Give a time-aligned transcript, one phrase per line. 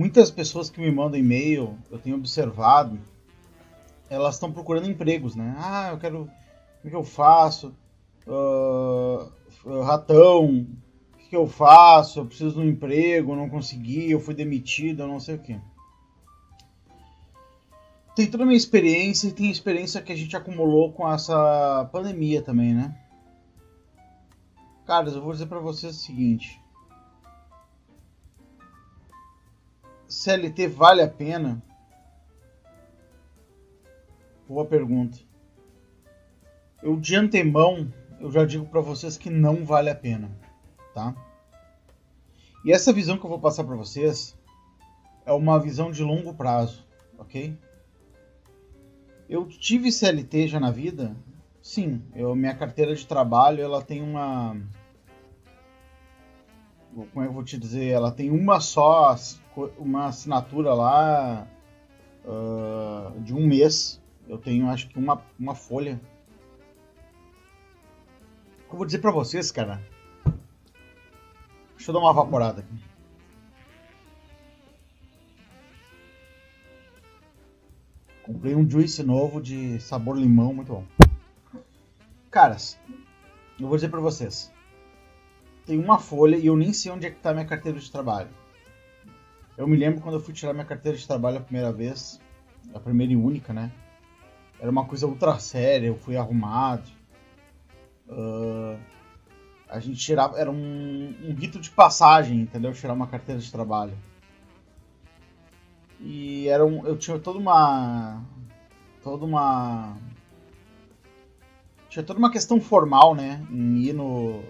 [0.00, 2.98] muitas pessoas que me mandam e-mail, eu tenho observado,
[4.08, 5.54] elas estão procurando empregos, né?
[5.58, 6.30] Ah, eu quero.
[6.82, 7.74] O que eu faço?
[8.26, 10.66] Uh, ratão,
[11.12, 12.20] o que eu faço?
[12.20, 15.60] Eu preciso de um emprego, não consegui, eu fui demitido, eu não sei o que.
[18.16, 21.86] Tem toda a minha experiência e tem a experiência que a gente acumulou com essa
[21.92, 22.96] pandemia também, né?
[24.86, 26.58] Caras, eu vou dizer para vocês o seguinte.
[30.10, 31.62] CLT vale a pena?
[34.48, 35.16] Boa pergunta.
[36.82, 40.28] Eu de antemão, eu já digo para vocês que não vale a pena,
[40.92, 41.14] tá?
[42.64, 44.36] E essa visão que eu vou passar para vocês
[45.24, 46.84] é uma visão de longo prazo,
[47.16, 47.56] ok?
[49.28, 51.14] Eu tive CLT já na vida?
[51.62, 54.60] Sim, eu, minha carteira de trabalho ela tem uma
[56.94, 57.88] como é que eu vou te dizer?
[57.88, 59.14] Ela tem uma só,
[59.78, 61.46] uma assinatura lá
[62.24, 64.00] uh, de um mês.
[64.28, 66.00] Eu tenho, acho que uma, uma folha.
[68.70, 69.80] Eu vou dizer pra vocês, cara?
[71.76, 72.90] Deixa eu dar uma vaporada aqui.
[78.22, 80.84] Comprei um juice novo de sabor limão, muito bom.
[82.30, 82.78] Caras,
[83.58, 84.52] eu vou dizer pra vocês
[85.70, 88.28] tem uma folha e eu nem sei onde é que está minha carteira de trabalho.
[89.56, 92.20] Eu me lembro quando eu fui tirar minha carteira de trabalho a primeira vez,
[92.74, 93.70] a primeira e única, né?
[94.58, 96.90] Era uma coisa ultra séria, eu fui arrumado.
[98.08, 98.76] Uh,
[99.68, 102.72] a gente tirava, era um, um rito de passagem, entendeu?
[102.72, 103.96] Tirar uma carteira de trabalho.
[106.00, 108.24] E era um, eu tinha toda uma,
[109.04, 109.96] toda uma,
[111.88, 113.46] tinha toda uma questão formal, né?
[113.48, 114.42] Em ir no,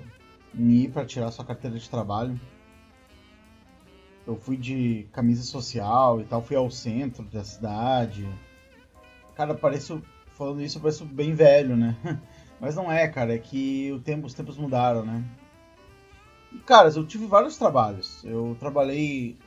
[0.54, 2.38] em ir para tirar sua carteira de trabalho.
[4.26, 8.28] Eu fui de camisa social e tal, fui ao centro da cidade.
[9.34, 10.02] Cara, pareço,
[10.36, 11.96] falando isso, eu pareço bem velho, né?
[12.60, 15.24] Mas não é, cara, é que o tempo, os tempos mudaram, né?
[16.52, 18.22] E, caras, eu tive vários trabalhos.
[18.24, 19.38] Eu trabalhei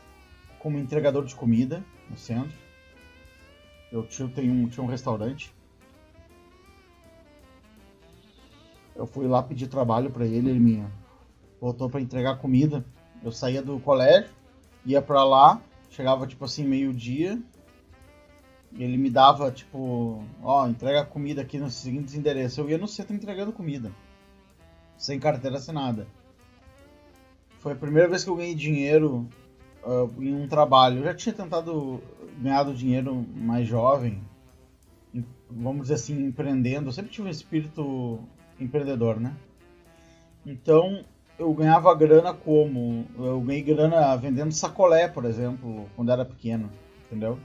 [0.57, 2.57] como entregador de comida no centro.
[3.91, 5.53] Eu tinha, um, tinha um restaurante.
[8.95, 10.85] Eu fui lá pedir trabalho para ele, ele me
[11.59, 12.85] botou para entregar comida.
[13.23, 14.29] Eu saía do colégio,
[14.85, 17.41] ia para lá, chegava tipo assim meio-dia,
[18.77, 22.57] ele me dava tipo, ó, entrega comida aqui nos seguintes endereços.
[22.57, 23.91] Eu ia no centro entregando comida,
[24.97, 26.07] sem carteira assinada.
[27.59, 29.27] Foi a primeira vez que eu ganhei dinheiro
[29.83, 30.99] uh, em um trabalho.
[30.99, 32.01] Eu já tinha tentado
[32.39, 34.21] ganhar dinheiro mais jovem,
[35.49, 36.89] vamos dizer assim, empreendendo.
[36.89, 38.19] Eu sempre tive um espírito
[38.59, 39.33] empreendedor, né?
[40.45, 41.03] Então
[41.37, 43.05] eu ganhava grana como?
[43.17, 46.69] Eu ganhei grana vendendo sacolé, por exemplo, quando era pequeno,
[47.05, 47.39] entendeu?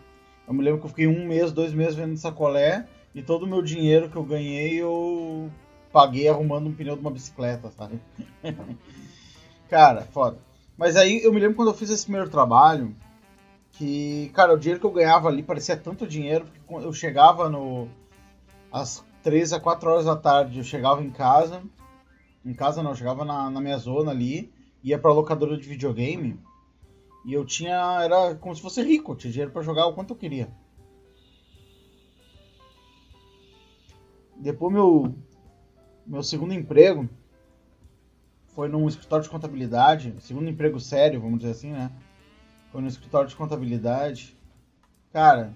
[0.46, 3.46] Eu me lembro que eu fiquei um mês, dois meses vendendo sacolé e todo o
[3.46, 5.50] meu dinheiro que eu ganhei eu
[5.92, 8.00] paguei arrumando um pneu de uma bicicleta, sabe?
[9.68, 10.38] cara, foda.
[10.76, 12.94] Mas aí eu me lembro quando eu fiz esse primeiro trabalho,
[13.72, 17.88] que, cara, o dinheiro que eu ganhava ali parecia tanto dinheiro, porque eu chegava no.
[18.72, 21.62] às 3 a 4 horas da tarde eu chegava em casa.
[22.42, 24.50] Em casa não, eu chegava na, na minha zona ali,
[24.82, 26.40] ia pra locadora de videogame.
[27.26, 28.00] E eu tinha.
[28.02, 30.48] Era como se fosse rico, eu tinha dinheiro pra jogar o quanto eu queria.
[34.34, 35.14] Depois meu.
[36.06, 37.06] Meu segundo emprego
[38.54, 40.14] foi num escritório de contabilidade.
[40.20, 41.92] Segundo emprego sério, vamos dizer assim, né?
[42.72, 44.34] Foi no escritório de contabilidade.
[45.12, 45.52] Cara,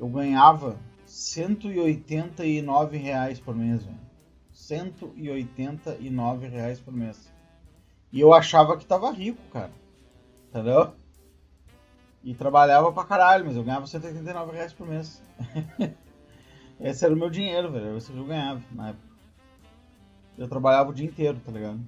[0.00, 0.76] eu ganhava
[1.08, 3.98] 189 reais por mês, velho.
[4.52, 7.32] 189 reais por mês.
[8.12, 9.70] E eu achava que tava rico, cara.
[10.48, 10.92] Entendeu?
[12.22, 15.22] E trabalhava pra caralho, mas eu ganhava 189 reais por mês.
[16.80, 17.96] Esse era o meu dinheiro, velho.
[17.96, 19.08] Esse que eu ganhava na época.
[20.36, 21.80] Eu trabalhava o dia inteiro, tá ligado?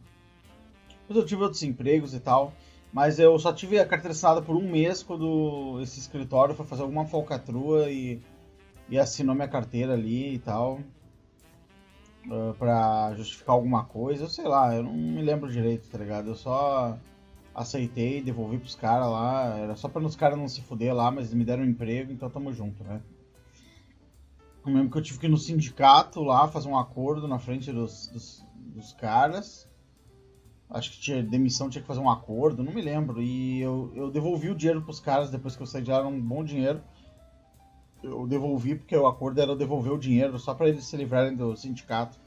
[1.02, 2.52] Depois eu tive outros empregos e tal.
[2.92, 6.82] Mas eu só tive a carteira assinada por um mês quando esse escritório foi fazer
[6.82, 8.20] alguma falcatrua e
[8.90, 10.80] e assinou minha carteira ali e tal.
[12.26, 16.28] Uh, pra justificar alguma coisa, eu sei lá, eu não me lembro direito, tá ligado?
[16.28, 16.98] Eu só
[17.54, 21.32] aceitei, devolvi pros caras lá, era só pra os caras não se fuder lá, mas
[21.32, 23.00] me deram um emprego, então tamo junto, né?
[24.66, 27.72] Eu lembro que eu tive que ir no sindicato lá fazer um acordo na frente
[27.72, 29.66] dos, dos, dos caras.
[30.68, 33.22] Acho que tinha demissão, tinha que fazer um acordo, não me lembro.
[33.22, 36.06] E eu, eu devolvi o dinheiro pros caras depois que eu saí de lá, era
[36.06, 36.82] um bom dinheiro
[38.02, 41.56] eu devolvi porque o acordo era devolver o dinheiro só para eles se livrarem do
[41.56, 42.18] sindicato.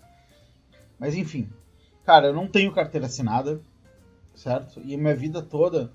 [0.99, 1.49] Mas enfim,
[2.05, 3.61] cara, eu não tenho carteira assinada,
[4.35, 4.79] certo?
[4.83, 5.91] E minha vida toda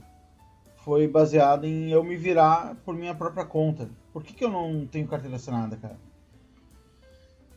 [0.84, 3.88] foi baseada em eu me virar por minha própria conta.
[4.12, 5.98] Por que, que eu não tenho carteira assinada, cara?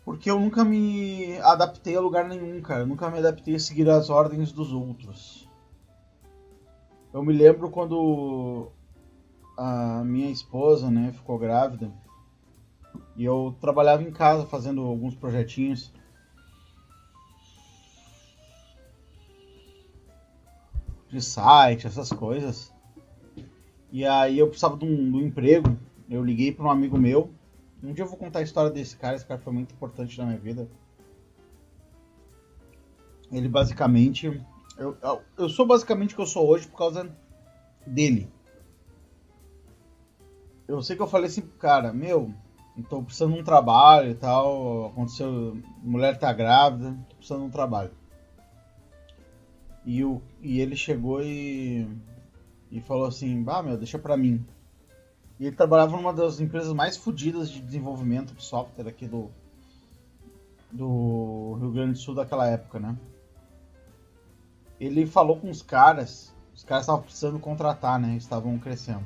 [0.04, 2.82] Porque eu nunca me adaptei a lugar nenhum, cara.
[2.82, 5.48] Eu nunca me adaptei a seguir as ordens dos outros.
[7.14, 8.72] Eu me lembro quando
[9.58, 11.92] a minha esposa, né, ficou grávida.
[13.22, 15.94] E eu trabalhava em casa fazendo alguns projetinhos.
[21.08, 22.74] De site, essas coisas.
[23.92, 25.78] E aí eu precisava de um, de um emprego.
[26.10, 27.32] Eu liguei para um amigo meu.
[27.84, 29.16] Um dia eu vou contar a história desse cara.
[29.16, 30.68] Esse cara foi muito importante na minha vida.
[33.32, 34.42] Ele basicamente.
[34.76, 34.98] Eu,
[35.38, 37.16] eu sou basicamente o que eu sou hoje por causa
[37.86, 38.28] dele.
[40.68, 42.34] Eu sei que eu falei assim, cara, meu,
[42.90, 44.88] tô precisando de um trabalho e tal.
[44.88, 45.58] Aconteceu.
[45.84, 47.92] Mulher tá grávida, tô precisando de um trabalho.
[49.86, 51.88] E, o, e ele chegou e
[52.72, 54.46] e falou assim: "Bah, meu, deixa pra mim".
[55.40, 59.30] E ele trabalhava numa das empresas mais fodidas de desenvolvimento de software aqui do
[60.72, 62.96] do Rio Grande do Sul daquela época, né?
[64.80, 68.16] Ele falou com os caras, os caras estavam precisando contratar, né?
[68.16, 69.06] Estavam crescendo.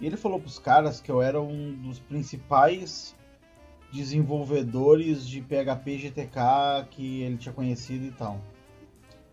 [0.00, 3.14] E ele falou pros caras que eu era um dos principais
[3.92, 8.40] desenvolvedores de PHP GTK que ele tinha conhecido e tal.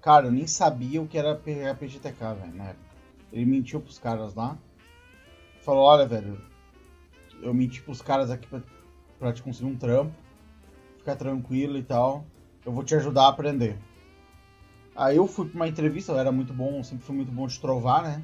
[0.01, 2.87] Cara, eu nem sabia o que era PHP GTK, velho, época.
[3.31, 4.57] Ele mentiu pros caras lá.
[5.61, 6.41] Falou, olha, velho,
[7.41, 8.61] eu menti pros caras aqui pra,
[9.19, 10.13] pra te conseguir um trampo.
[10.97, 12.25] Fica tranquilo e tal.
[12.65, 13.77] Eu vou te ajudar a aprender.
[14.95, 17.59] Aí eu fui pra uma entrevista, eu era muito bom, sempre fui muito bom de
[17.59, 18.23] trovar, né?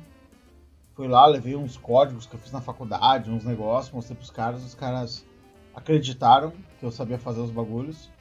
[0.96, 4.64] Fui lá, levei uns códigos que eu fiz na faculdade, uns negócios, mostrei pros caras,
[4.64, 5.26] os caras
[5.74, 8.12] acreditaram que eu sabia fazer os bagulhos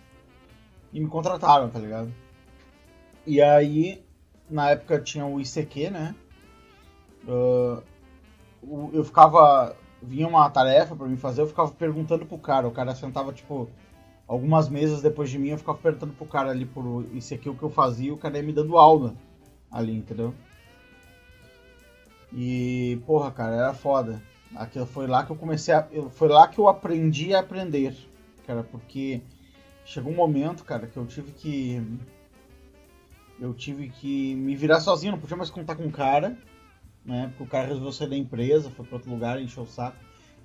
[0.93, 2.13] e me contrataram, tá ligado?
[3.27, 4.03] E aí,
[4.49, 6.15] na época tinha o ICQ, né?
[7.29, 7.83] Uh,
[8.93, 9.77] eu ficava.
[10.05, 12.67] Vinha uma tarefa para mim fazer, eu ficava perguntando pro cara.
[12.67, 13.69] O cara sentava, tipo,
[14.27, 17.63] algumas mesas depois de mim, eu ficava perguntando pro cara ali por aqui o que
[17.63, 19.15] eu fazia, o cara ia me dando aula
[19.71, 20.35] ali, entendeu?
[22.35, 24.23] E, porra, cara, era foda.
[24.55, 25.87] Aquilo foi lá que eu comecei a.
[26.11, 27.95] Foi lá que eu aprendi a aprender,
[28.47, 29.23] cara, porque
[29.85, 31.83] chegou um momento, cara, que eu tive que.
[33.41, 36.37] Eu tive que me virar sozinho, não podia mais contar com o cara
[37.05, 37.29] né?
[37.29, 39.97] Porque o cara resolveu sair da empresa, foi para outro lugar, encheu o saco.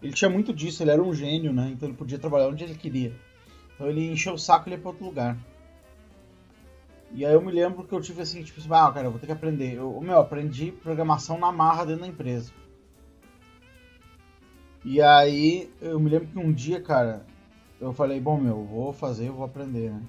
[0.01, 1.69] Ele tinha muito disso, ele era um gênio, né?
[1.71, 3.13] Então ele podia trabalhar onde ele queria.
[3.73, 5.37] Então ele encheu o saco e ia para outro lugar.
[7.11, 9.19] E aí eu me lembro que eu tive assim, tipo assim, ah, cara, eu vou
[9.19, 9.75] ter que aprender.
[9.75, 12.51] Eu, meu, aprendi programação na marra dentro da empresa.
[14.83, 17.25] E aí eu me lembro que um dia, cara,
[17.79, 20.01] eu falei, bom, meu, vou fazer, eu vou aprender, né?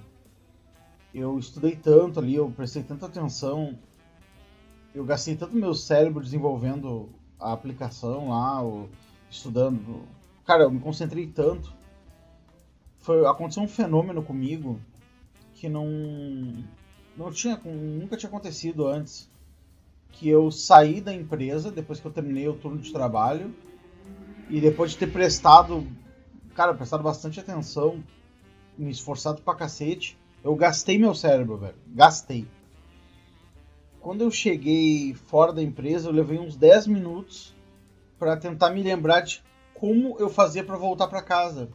[1.13, 3.77] Eu estudei tanto ali, eu prestei tanta atenção
[4.93, 7.09] eu gastei tanto meu cérebro desenvolvendo
[7.39, 8.61] a aplicação lá,
[9.29, 10.03] estudando.
[10.45, 11.71] Cara, eu me concentrei tanto.
[12.97, 14.79] Foi, aconteceu um fenômeno comigo
[15.53, 15.87] que não
[17.15, 19.29] não tinha nunca tinha acontecido antes.
[20.11, 23.53] Que eu saí da empresa depois que eu terminei o turno de trabalho
[24.49, 25.87] e depois de ter prestado,
[26.55, 28.03] cara, prestado bastante atenção,
[28.77, 31.75] me esforçado pra cacete, eu gastei meu cérebro, velho.
[31.87, 32.47] Gastei
[33.99, 37.53] quando eu cheguei fora da empresa, eu levei uns 10 minutos
[38.17, 39.41] para tentar me lembrar de
[39.73, 41.69] como eu fazia para voltar para casa.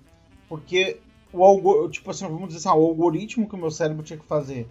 [0.49, 1.00] Porque
[1.32, 4.68] o tipo assim, vamos dizer assim, o algoritmo que o meu cérebro tinha que fazer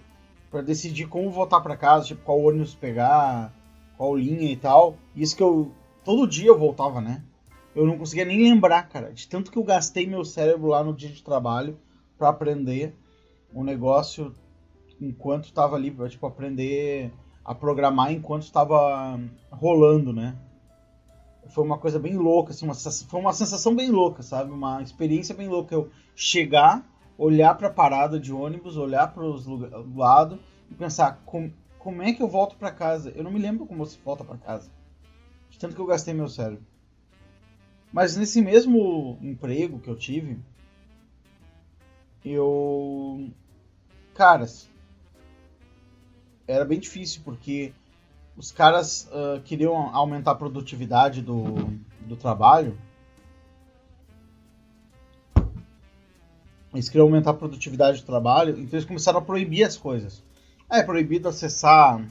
[0.54, 3.52] para decidir como voltar para casa, tipo qual ônibus pegar,
[3.98, 4.96] qual linha e tal.
[5.16, 5.72] Isso que eu
[6.06, 7.24] todo dia eu voltava, né?
[7.76, 10.94] Eu não conseguia nem lembrar, cara, de tanto que eu gastei meu cérebro lá no
[10.94, 11.76] dia de trabalho
[12.20, 12.96] para aprender
[13.52, 14.32] um negócio
[15.02, 17.12] enquanto estava ali, para tipo aprender
[17.44, 19.20] a programar enquanto estava
[19.50, 20.36] rolando, né?
[21.50, 24.52] Foi uma coisa bem louca, assim, uma, foi uma sensação bem louca, sabe?
[24.52, 25.74] Uma experiência bem louca.
[25.74, 26.86] Eu chegar,
[27.18, 29.46] olhar para a parada de ônibus, olhar para os
[29.96, 30.40] lados
[30.70, 33.12] e pensar com, como é que eu volto para casa.
[33.16, 34.70] Eu não me lembro como se volta para casa,
[35.50, 36.66] de tanto que eu gastei meu cérebro.
[37.92, 40.40] Mas nesse mesmo emprego que eu tive,
[42.26, 43.30] eu,
[44.16, 44.70] caras,
[46.48, 47.74] era bem difícil, porque
[48.36, 51.44] os caras uh, queriam aumentar a produtividade do,
[52.02, 52.78] do trabalho.
[56.74, 60.24] Eles queriam aumentar a produtividade do trabalho, então eles começaram a proibir as coisas.
[60.70, 62.04] É proibido acessar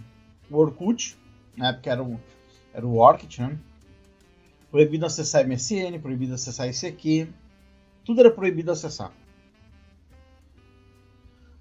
[0.49, 1.19] o Orkut,
[1.57, 2.21] na época era o,
[2.73, 3.59] era o Orkut, né?
[4.71, 7.29] Proibido acessar MSN, proibido acessar ICQ.
[8.05, 9.13] Tudo era proibido acessar.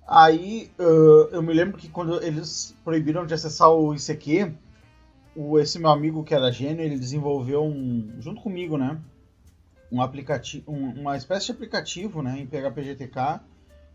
[0.08, 4.54] Aí uh, eu me lembro que quando eles proibiram de acessar o ICQ,
[5.36, 9.00] o, esse meu amigo que era gênio, ele desenvolveu um, junto comigo, né?
[9.92, 12.40] Um aplicativo, um, uma espécie de aplicativo, né?
[12.40, 13.42] Em PHP-GTK,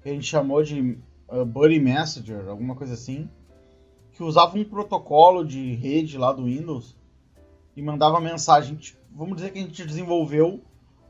[0.03, 0.99] que a gente chamou de
[1.29, 3.29] uh, Buddy Messenger, alguma coisa assim,
[4.13, 6.97] que usava um protocolo de rede lá do Windows
[7.75, 8.79] e mandava mensagem.
[9.11, 10.61] Vamos dizer que a gente desenvolveu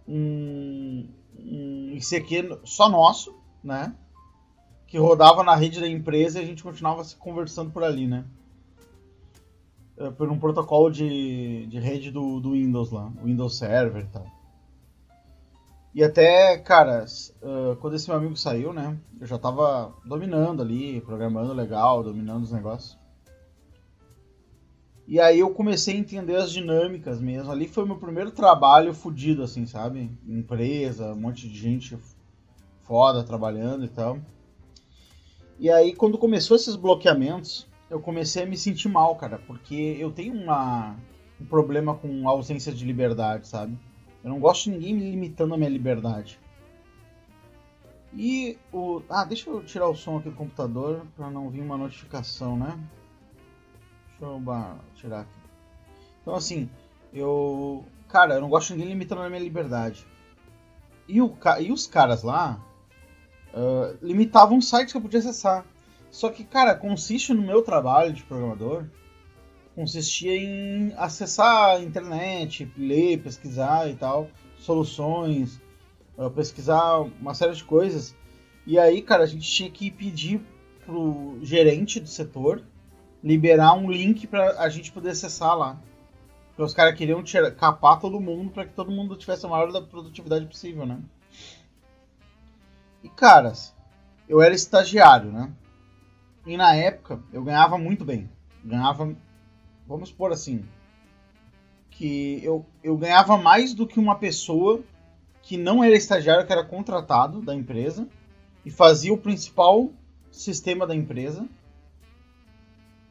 [0.06, 3.94] um, um ICQ só nosso, né?
[4.86, 8.24] Que rodava na rede da empresa e a gente continuava se conversando por ali, né?
[9.98, 14.26] Eh, por um protocolo de, de rede do, do Windows lá, Windows Server e tal.
[15.96, 17.06] E até, cara,
[17.40, 18.98] uh, quando esse meu amigo saiu, né?
[19.18, 22.98] Eu já tava dominando ali, programando legal, dominando os negócios.
[25.08, 27.50] E aí eu comecei a entender as dinâmicas mesmo.
[27.50, 30.10] Ali foi meu primeiro trabalho fudido, assim, sabe?
[30.28, 31.96] Empresa, um monte de gente
[32.82, 34.18] foda trabalhando e tal.
[35.58, 40.12] E aí quando começou esses bloqueamentos, eu comecei a me sentir mal, cara, porque eu
[40.12, 40.94] tenho uma,
[41.40, 43.78] um problema com ausência de liberdade, sabe?
[44.26, 46.36] Eu não gosto de ninguém me limitando a minha liberdade.
[48.12, 49.00] E o.
[49.08, 52.76] Ah, deixa eu tirar o som aqui do computador para não vir uma notificação, né?
[54.18, 55.38] Deixa eu tirar aqui.
[56.20, 56.68] Então, assim,
[57.14, 57.84] eu.
[58.08, 60.04] Cara, eu não gosto de ninguém limitando a minha liberdade.
[61.06, 62.60] E, o, e os caras lá
[63.54, 65.64] uh, limitavam sites que eu podia acessar.
[66.10, 68.86] Só que, cara, consiste no meu trabalho de programador,
[69.76, 75.60] consistia em acessar a internet, ler, pesquisar e tal, soluções,
[76.16, 78.16] uh, pesquisar uma série de coisas.
[78.66, 80.40] E aí, cara, a gente tinha que pedir
[80.86, 82.64] pro gerente do setor
[83.22, 85.78] liberar um link para a gente poder acessar lá.
[86.48, 87.22] Porque os caras queriam
[87.58, 90.98] capar todo mundo para que todo mundo tivesse a maior da produtividade possível, né?
[93.04, 93.74] E caras,
[94.26, 95.52] eu era estagiário, né?
[96.46, 98.30] E na época eu ganhava muito bem.
[98.64, 99.14] Ganhava,
[99.86, 100.64] vamos por assim,
[101.90, 104.82] que eu, eu ganhava mais do que uma pessoa
[105.42, 108.08] que não era estagiário, que era contratado da empresa
[108.64, 109.90] e fazia o principal
[110.30, 111.48] sistema da empresa.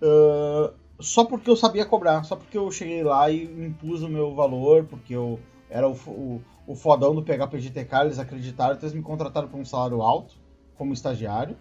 [0.02, 4.36] Uh, só porque eu sabia cobrar, só porque eu cheguei lá e impus o meu
[4.36, 5.40] valor, porque eu
[5.70, 9.60] era o, o, o fodão do PHP GTK, eles acreditaram, então eles me contrataram por
[9.60, 10.36] um salário alto,
[10.78, 11.56] como estagiário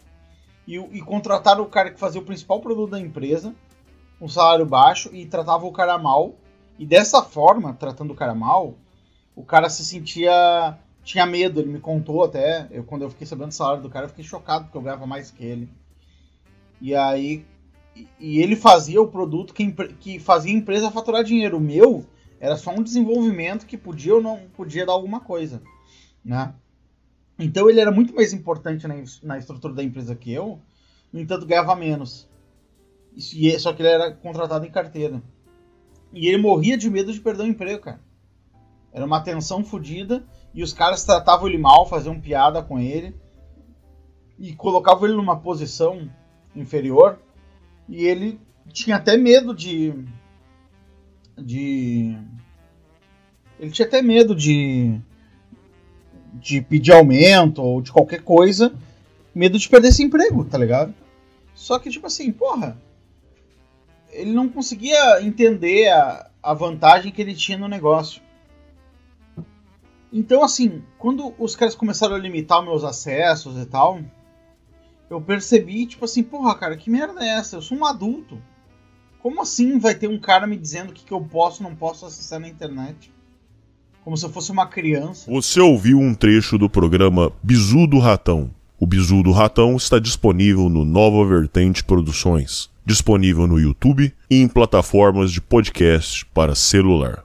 [0.66, 3.54] e, e contrataram o cara que fazia o principal produto da empresa,
[4.20, 6.34] um salário baixo, e tratava o cara mal.
[6.78, 8.74] E dessa forma, tratando o cara mal,
[9.34, 10.78] o cara se sentia.
[11.02, 12.68] tinha medo, ele me contou até.
[12.70, 15.06] Eu, quando eu fiquei sabendo do salário do cara, eu fiquei chocado, porque eu ganhava
[15.06, 15.68] mais que ele.
[16.80, 17.44] E aí.
[18.18, 21.58] E ele fazia o produto que, que fazia a empresa faturar dinheiro.
[21.58, 22.04] O meu
[22.40, 25.62] era só um desenvolvimento que podia ou não podia dar alguma coisa.
[26.24, 26.52] Né?
[27.38, 30.60] Então ele era muito mais importante na, na estrutura da empresa que eu,
[31.12, 32.28] no entanto ganhava menos.
[33.16, 35.22] E, só que ele era contratado em carteira.
[36.12, 38.00] E ele morria de medo de perder o emprego, cara.
[38.92, 43.14] Era uma tensão fodida e os caras tratavam ele mal, faziam piada com ele
[44.38, 46.08] e colocavam ele numa posição
[46.54, 47.18] inferior
[47.88, 48.40] e ele
[48.72, 49.92] tinha até medo de
[51.36, 52.16] de
[53.58, 55.00] ele tinha até medo de
[56.34, 58.72] de pedir aumento ou de qualquer coisa,
[59.34, 60.92] medo de perder esse emprego, tá ligado?
[61.54, 62.76] Só que, tipo assim, porra,
[64.14, 68.22] ele não conseguia entender a, a vantagem que ele tinha no negócio.
[70.12, 74.00] Então, assim, quando os caras começaram a limitar meus acessos e tal,
[75.10, 77.56] eu percebi, tipo assim, porra, cara, que merda é essa?
[77.56, 78.40] Eu sou um adulto.
[79.20, 82.06] Como assim vai ter um cara me dizendo o que, que eu posso não posso
[82.06, 83.12] acessar na internet?
[84.04, 85.30] como se eu fosse uma criança.
[85.30, 88.50] Você ouviu um trecho do programa Bizu do Ratão.
[88.78, 94.48] O Bizu do Ratão está disponível no Nova Vertente Produções, disponível no YouTube e em
[94.48, 97.22] plataformas de podcast para celular.